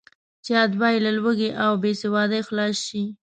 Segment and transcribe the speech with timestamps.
[0.43, 3.03] چې اتباع یې له لوږې او بېسوادۍ خلاص شي.